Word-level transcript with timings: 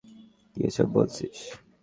কি 0.51 0.59
এসব 0.67 0.87
বলছিস? 0.95 1.37